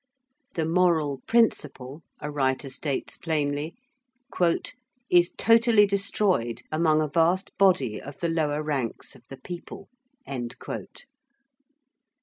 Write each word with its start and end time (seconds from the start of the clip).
The 0.55 0.65
moral 0.65 1.19
principle, 1.27 2.01
a 2.21 2.31
writer 2.31 2.69
states 2.69 3.17
plainly, 3.17 3.75
'is 5.11 5.29
totally 5.37 5.85
destroyed 5.85 6.63
among 6.71 7.03
a 7.03 7.07
vast 7.07 7.55
body 7.59 8.01
of 8.01 8.17
the 8.17 8.29
lower 8.29 8.63
ranks 8.63 9.15
of 9.15 9.21
the 9.29 9.37
people.' 9.37 9.89